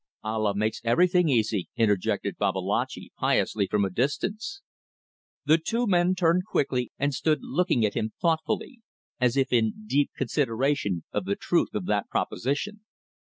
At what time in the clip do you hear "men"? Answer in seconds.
5.85-6.15